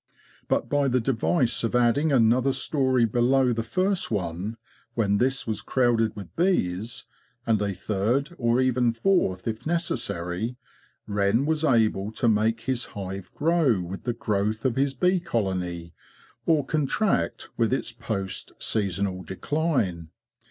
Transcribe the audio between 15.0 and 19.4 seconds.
colony or contract with its post seasonal